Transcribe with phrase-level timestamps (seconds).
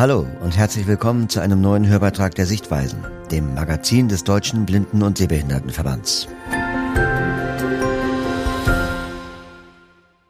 [0.00, 5.02] Hallo und herzlich willkommen zu einem neuen Hörbeitrag der Sichtweisen, dem Magazin des Deutschen Blinden-
[5.02, 6.26] und Sehbehindertenverbands.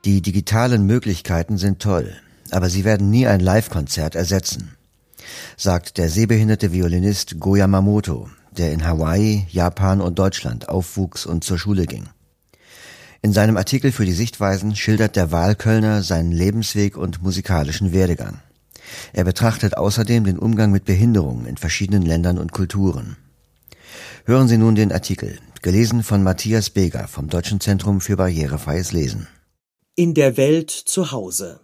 [0.04, 2.12] Die digitalen Möglichkeiten sind toll,
[2.50, 4.76] aber sie werden nie ein Live-Konzert ersetzen,
[5.56, 11.60] sagt der sehbehinderte Violinist Go Yamamoto, der in Hawaii, Japan und Deutschland aufwuchs und zur
[11.60, 12.08] Schule ging.
[13.22, 18.40] In seinem Artikel für die Sichtweisen schildert der Wahlkölner seinen Lebensweg und musikalischen Werdegang.
[19.12, 23.16] Er betrachtet außerdem den Umgang mit Behinderungen in verschiedenen Ländern und Kulturen.
[24.24, 29.26] Hören Sie nun den Artikel, gelesen von Matthias Beger vom Deutschen Zentrum für barrierefreies Lesen.
[29.96, 31.60] In der Welt zu Hause.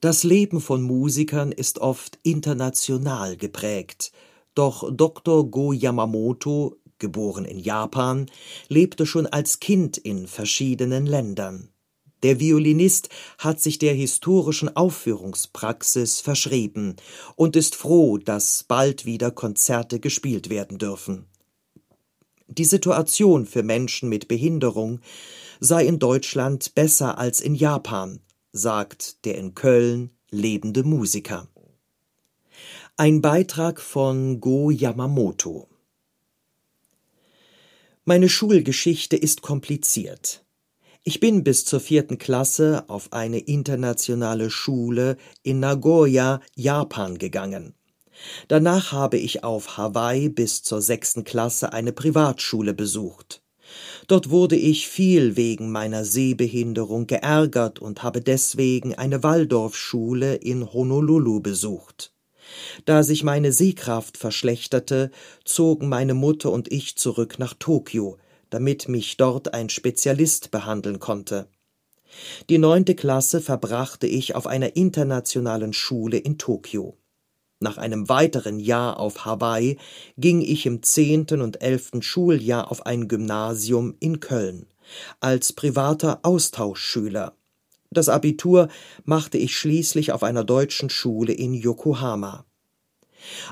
[0.00, 4.12] Das Leben von Musikern ist oft international geprägt,
[4.54, 5.50] doch Dr.
[5.50, 8.26] Go Yamamoto, geboren in Japan,
[8.68, 11.71] lebte schon als Kind in verschiedenen Ländern.
[12.22, 16.96] Der Violinist hat sich der historischen Aufführungspraxis verschrieben
[17.34, 21.26] und ist froh, dass bald wieder Konzerte gespielt werden dürfen.
[22.46, 25.00] Die Situation für Menschen mit Behinderung
[25.58, 28.20] sei in Deutschland besser als in Japan,
[28.52, 31.48] sagt der in Köln lebende Musiker.
[32.96, 35.68] Ein Beitrag von Go Yamamoto
[38.04, 40.44] Meine Schulgeschichte ist kompliziert.
[41.04, 47.74] Ich bin bis zur vierten Klasse auf eine internationale Schule in Nagoya, Japan gegangen.
[48.46, 53.42] Danach habe ich auf Hawaii bis zur sechsten Klasse eine Privatschule besucht.
[54.06, 61.40] Dort wurde ich viel wegen meiner Sehbehinderung geärgert und habe deswegen eine Waldorfschule in Honolulu
[61.40, 62.12] besucht.
[62.84, 65.10] Da sich meine Sehkraft verschlechterte,
[65.44, 68.18] zogen meine Mutter und ich zurück nach Tokio,
[68.52, 71.48] damit mich dort ein Spezialist behandeln konnte.
[72.50, 76.98] Die neunte Klasse verbrachte ich auf einer internationalen Schule in Tokio.
[77.60, 79.78] Nach einem weiteren Jahr auf Hawaii
[80.18, 84.66] ging ich im zehnten und elften Schuljahr auf ein Gymnasium in Köln
[85.20, 87.34] als privater Austauschschüler.
[87.90, 88.68] Das Abitur
[89.04, 92.44] machte ich schließlich auf einer deutschen Schule in Yokohama.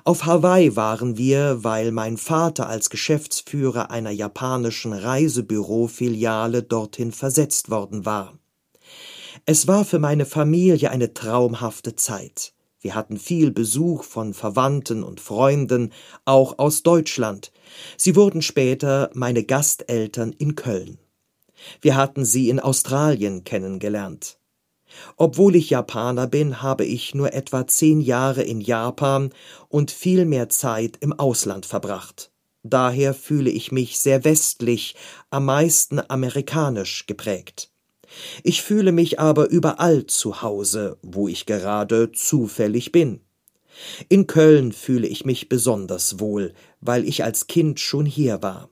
[0.04, 8.04] Auf Hawaii waren wir, weil mein Vater als Geschäftsführer einer japanischen Reisebürofiliale dorthin versetzt worden
[8.04, 8.34] war.
[9.46, 12.52] Es war für meine Familie eine traumhafte Zeit.
[12.80, 15.92] Wir hatten viel Besuch von Verwandten und Freunden,
[16.24, 17.52] auch aus Deutschland.
[17.96, 20.98] Sie wurden später meine Gasteltern in Köln.
[21.82, 24.39] Wir hatten sie in Australien kennengelernt.
[25.16, 29.30] Obwohl ich Japaner bin, habe ich nur etwa zehn Jahre in Japan
[29.68, 32.30] und viel mehr Zeit im Ausland verbracht.
[32.62, 34.94] Daher fühle ich mich sehr westlich,
[35.30, 37.70] am meisten amerikanisch geprägt.
[38.42, 43.20] Ich fühle mich aber überall zu Hause, wo ich gerade zufällig bin.
[44.08, 48.68] In Köln fühle ich mich besonders wohl, weil ich als Kind schon hier war.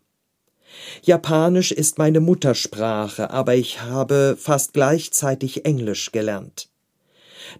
[1.03, 6.69] Japanisch ist meine Muttersprache, aber ich habe fast gleichzeitig Englisch gelernt.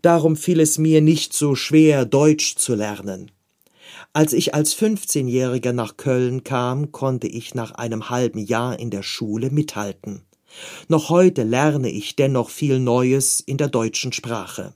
[0.03, 3.31] Darum fiel es mir nicht so schwer, Deutsch zu lernen.
[4.13, 9.03] Als ich als 15-Jähriger nach Köln kam, konnte ich nach einem halben Jahr in der
[9.03, 10.23] Schule mithalten.
[10.89, 14.75] Noch heute lerne ich dennoch viel Neues in der deutschen Sprache.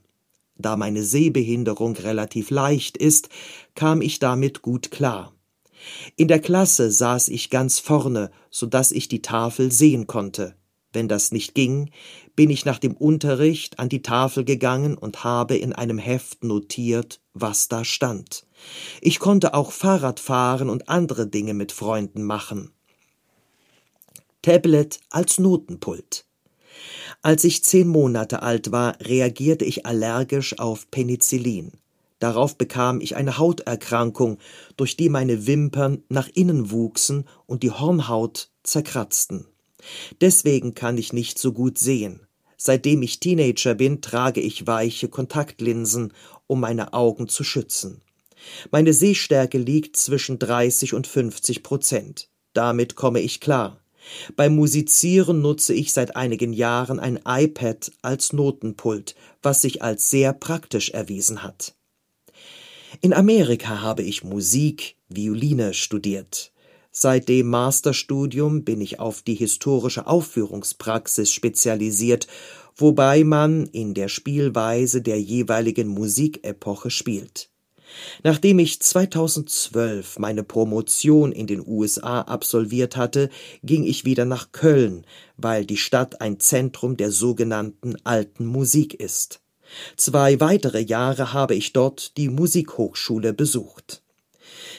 [0.55, 3.29] Da meine Sehbehinderung relativ leicht ist,
[3.75, 5.32] kam ich damit gut klar.
[6.15, 10.55] In der Klasse saß ich ganz vorne, so dass ich die Tafel sehen konnte.
[10.93, 11.89] Wenn das nicht ging,
[12.35, 17.19] bin ich nach dem Unterricht an die Tafel gegangen und habe in einem Heft notiert,
[17.33, 18.45] was da stand.
[19.01, 22.71] Ich konnte auch Fahrrad fahren und andere Dinge mit Freunden machen.
[24.43, 26.25] Tablet als Notenpult.
[27.21, 31.71] Als ich zehn Monate alt war, reagierte ich allergisch auf Penicillin.
[32.23, 34.37] Darauf bekam ich eine Hauterkrankung,
[34.77, 39.45] durch die meine Wimpern nach innen wuchsen und die Hornhaut zerkratzten.
[40.21, 42.25] Deswegen kann ich nicht so gut sehen.
[42.55, 46.13] Seitdem ich Teenager bin, trage ich weiche Kontaktlinsen,
[46.47, 47.99] um meine Augen zu schützen.
[48.71, 52.29] Meine Sehstärke liegt zwischen 30 und 50 Prozent.
[52.53, 53.81] Damit komme ich klar.
[54.37, 60.31] Beim Musizieren nutze ich seit einigen Jahren ein iPad als Notenpult, was sich als sehr
[60.31, 61.75] praktisch erwiesen hat.
[63.01, 66.51] In Amerika habe ich Musik, Violine studiert.
[66.91, 72.27] Seit dem Masterstudium bin ich auf die historische Aufführungspraxis spezialisiert,
[72.75, 77.49] wobei man in der Spielweise der jeweiligen Musikepoche spielt.
[78.23, 83.29] Nachdem ich 2012 meine Promotion in den USA absolviert hatte,
[83.63, 85.05] ging ich wieder nach Köln,
[85.37, 89.42] weil die Stadt ein Zentrum der sogenannten alten Musik ist.
[89.97, 94.03] Zwei weitere Jahre habe ich dort die Musikhochschule besucht.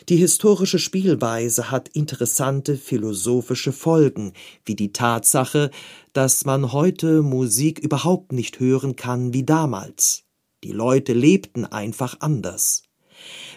[0.08, 4.32] Die historische Spielweise hat interessante philosophische Folgen,
[4.64, 5.70] wie die Tatsache,
[6.12, 10.24] dass man heute Musik überhaupt nicht hören kann wie damals.
[10.62, 12.82] Die Leute lebten einfach anders.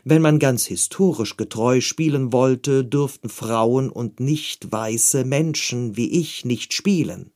[0.04, 6.46] Wenn man ganz historisch getreu spielen wollte, dürften Frauen und nicht weiße Menschen wie ich
[6.46, 7.32] nicht spielen.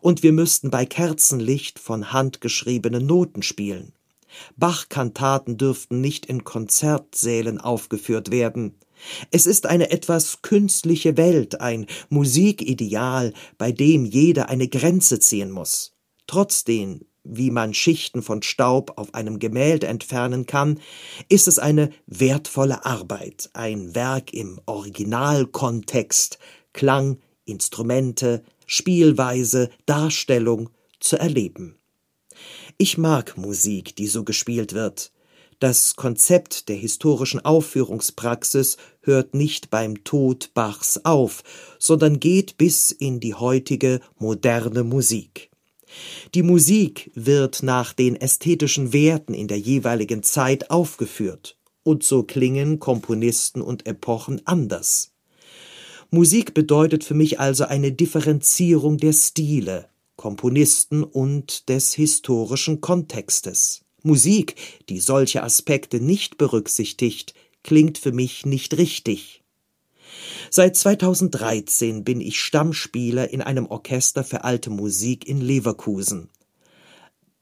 [0.00, 3.92] Und wir müssten bei Kerzenlicht von handgeschriebenen Noten spielen.
[4.56, 8.74] Bach-Kantaten dürften nicht in Konzertsälen aufgeführt werden.
[9.30, 15.94] Es ist eine etwas künstliche Welt, ein Musikideal, bei dem jeder eine Grenze ziehen muss.
[16.26, 20.80] Trotzdem, wie man Schichten von Staub auf einem Gemälde entfernen kann,
[21.28, 26.38] ist es eine wertvolle Arbeit, ein Werk im Originalkontext,
[26.72, 30.70] Klang, Instrumente, Spielweise, Darstellung
[31.00, 31.78] zu erleben.
[32.78, 35.12] Ich mag Musik, die so gespielt wird.
[35.58, 41.42] Das Konzept der historischen Aufführungspraxis hört nicht beim Tod Bachs auf,
[41.78, 45.50] sondern geht bis in die heutige moderne Musik.
[46.34, 52.78] Die Musik wird nach den ästhetischen Werten in der jeweiligen Zeit aufgeführt, und so klingen
[52.78, 55.15] Komponisten und Epochen anders.
[56.16, 63.82] Musik bedeutet für mich also eine Differenzierung der Stile, Komponisten und des historischen Kontextes.
[64.02, 64.56] Musik,
[64.88, 69.44] die solche Aspekte nicht berücksichtigt, klingt für mich nicht richtig.
[70.48, 76.30] Seit 2013 bin ich Stammspieler in einem Orchester für alte Musik in Leverkusen.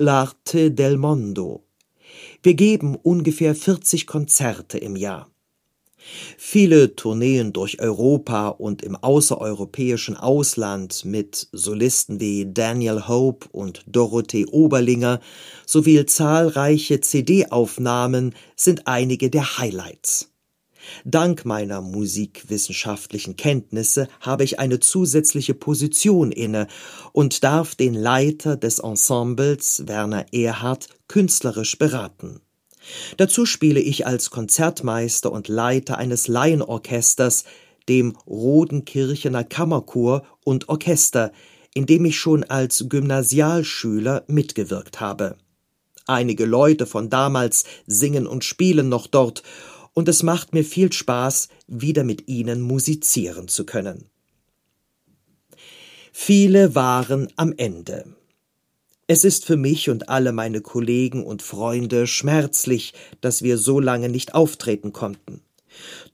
[0.00, 1.62] L'Arte del Mondo.
[2.42, 5.30] Wir geben ungefähr 40 Konzerte im Jahr.
[6.36, 14.46] Viele Tourneen durch Europa und im außereuropäischen Ausland mit Solisten wie Daniel Hope und Dorothee
[14.46, 15.20] Oberlinger
[15.66, 20.30] sowie zahlreiche CD-Aufnahmen sind einige der Highlights.
[21.04, 26.66] Dank meiner musikwissenschaftlichen Kenntnisse habe ich eine zusätzliche Position inne
[27.12, 32.40] und darf den Leiter des Ensembles Werner Erhard künstlerisch beraten.
[33.16, 37.44] Dazu spiele ich als Konzertmeister und Leiter eines Laienorchesters,
[37.88, 41.32] dem Rodenkirchener Kammerchor und Orchester,
[41.74, 45.36] in dem ich schon als Gymnasialschüler mitgewirkt habe.
[46.06, 49.42] Einige Leute von damals singen und spielen noch dort,
[49.94, 54.10] und es macht mir viel Spaß, wieder mit ihnen musizieren zu können.
[56.12, 58.04] Viele waren am Ende.
[59.06, 64.08] Es ist für mich und alle meine Kollegen und Freunde schmerzlich, dass wir so lange
[64.08, 65.42] nicht auftreten konnten.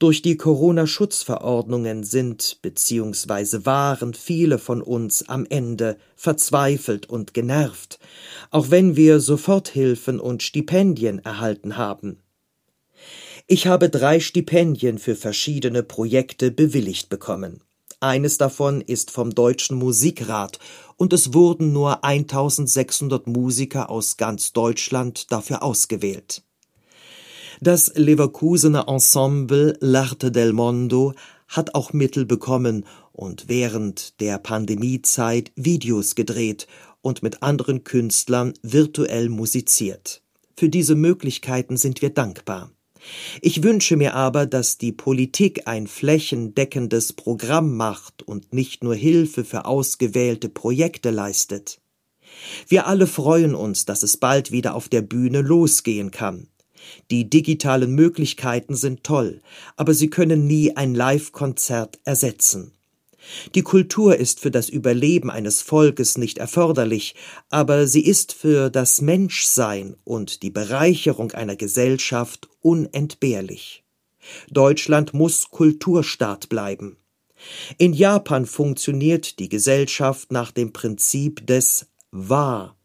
[0.00, 3.64] Durch die Corona-Schutzverordnungen sind bzw.
[3.64, 8.00] waren viele von uns am Ende verzweifelt und genervt,
[8.50, 12.16] auch wenn wir Soforthilfen und Stipendien erhalten haben.
[13.46, 17.60] Ich habe drei Stipendien für verschiedene Projekte bewilligt bekommen.
[18.02, 20.58] Eines davon ist vom Deutschen Musikrat
[21.00, 26.42] und es wurden nur 1600 Musiker aus ganz Deutschland dafür ausgewählt.
[27.62, 31.14] Das Leverkusener Ensemble L'Arte del Mondo
[31.48, 36.66] hat auch Mittel bekommen und während der Pandemiezeit Videos gedreht
[37.00, 40.22] und mit anderen Künstlern virtuell musiziert.
[40.54, 42.72] Für diese Möglichkeiten sind wir dankbar.
[43.40, 49.44] Ich wünsche mir aber, dass die Politik ein flächendeckendes Programm macht und nicht nur Hilfe
[49.44, 51.80] für ausgewählte Projekte leistet.
[52.68, 56.48] Wir alle freuen uns, dass es bald wieder auf der Bühne losgehen kann.
[57.10, 59.42] Die digitalen Möglichkeiten sind toll,
[59.76, 62.72] aber sie können nie ein Live-Konzert ersetzen.
[63.54, 67.14] Die Kultur ist für das Überleben eines Volkes nicht erforderlich,
[67.50, 73.84] aber sie ist für das Menschsein und die Bereicherung einer Gesellschaft unentbehrlich.
[74.50, 76.96] Deutschland muss Kulturstaat bleiben.
[77.78, 82.76] In Japan funktioniert die Gesellschaft nach dem Prinzip des Wa.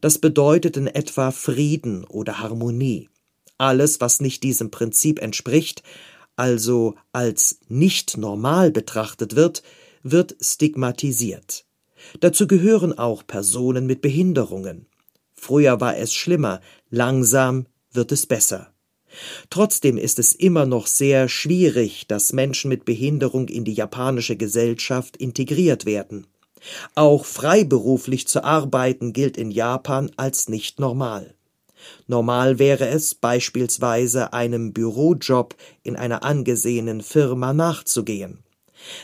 [0.00, 3.08] Das bedeutet in etwa Frieden oder Harmonie.
[3.58, 5.82] Alles, was nicht diesem Prinzip entspricht,
[6.36, 9.62] also als nicht normal betrachtet wird,
[10.02, 11.64] wird stigmatisiert.
[12.20, 14.86] Dazu gehören auch Personen mit Behinderungen.
[15.34, 16.60] Früher war es schlimmer,
[16.90, 18.72] langsam wird es besser.
[19.50, 25.16] Trotzdem ist es immer noch sehr schwierig, dass Menschen mit Behinderung in die japanische Gesellschaft
[25.16, 26.26] integriert werden.
[26.94, 31.34] Auch freiberuflich zu arbeiten gilt in Japan als nicht normal.
[32.06, 38.42] Normal wäre es beispielsweise einem Bürojob in einer angesehenen Firma nachzugehen.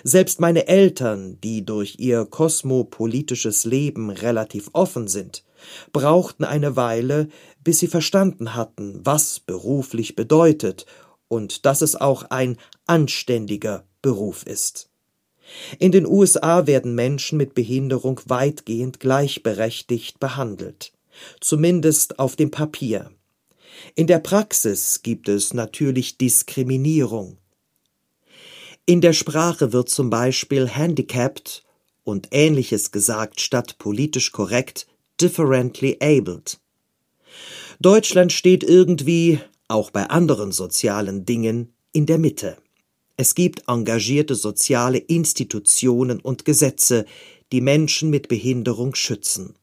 [0.02, 5.44] Selbst meine Eltern, die durch ihr kosmopolitisches Leben relativ offen sind,
[5.92, 7.28] brauchten eine Weile,
[7.62, 10.86] bis sie verstanden hatten, was beruflich bedeutet
[11.28, 12.56] und dass es auch ein
[12.86, 14.90] anständiger Beruf ist.
[15.78, 20.92] In den USA werden Menschen mit Behinderung weitgehend gleichberechtigt behandelt,
[21.40, 23.10] zumindest auf dem Papier.
[23.94, 27.38] In der Praxis gibt es natürlich Diskriminierung.
[28.86, 31.62] In der Sprache wird zum Beispiel handicapped
[32.04, 34.86] und ähnliches gesagt statt politisch korrekt
[35.20, 36.58] differently abled.
[37.80, 42.56] Deutschland steht irgendwie, auch bei anderen sozialen Dingen, in der Mitte.
[43.16, 47.04] Es gibt engagierte soziale Institutionen und Gesetze,
[47.52, 49.54] die Menschen mit Behinderung schützen.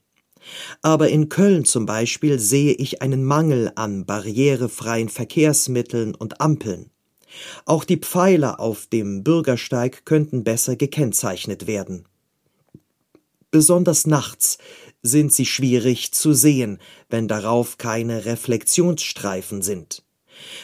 [0.82, 6.92] Aber in Köln zum Beispiel sehe ich einen Mangel an barrierefreien Verkehrsmitteln und Ampeln.
[7.66, 12.06] Auch die Pfeiler auf dem Bürgersteig könnten besser gekennzeichnet werden.
[13.52, 14.58] Besonders nachts
[15.02, 20.04] sind sie schwierig zu sehen, wenn darauf keine Reflexionsstreifen sind.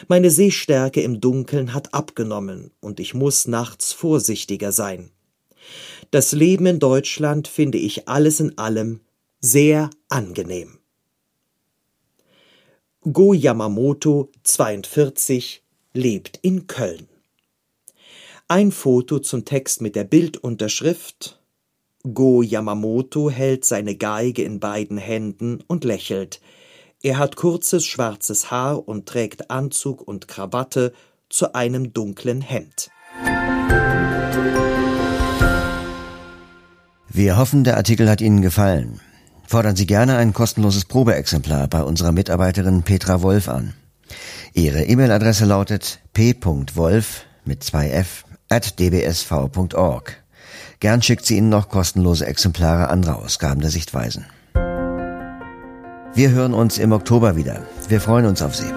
[0.08, 5.10] Meine Sehstärke im Dunkeln hat abgenommen und ich muss nachts vorsichtiger sein.
[6.10, 9.00] Das Leben in Deutschland finde ich alles in allem
[9.42, 10.78] sehr angenehm.
[13.12, 17.08] Go Yamamoto, 42, lebt in Köln.
[18.48, 21.42] Ein Foto zum Text mit der Bildunterschrift
[22.04, 26.40] Go Yamamoto hält seine Geige in beiden Händen und lächelt.
[27.00, 30.92] Er hat kurzes schwarzes Haar und trägt Anzug und Krawatte
[31.28, 32.90] zu einem dunklen Hemd.
[37.08, 39.00] Wir hoffen, der Artikel hat Ihnen gefallen.
[39.52, 43.74] Fordern Sie gerne ein kostenloses Probeexemplar bei unserer Mitarbeiterin Petra Wolf an.
[44.54, 50.16] Ihre E-Mail-Adresse lautet p.wolf mit zwei f at dbsv.org.
[50.80, 54.24] Gern schickt sie Ihnen noch kostenlose Exemplare anderer Ausgaben der Sichtweisen.
[56.14, 57.60] Wir hören uns im Oktober wieder.
[57.90, 58.72] Wir freuen uns auf Sie.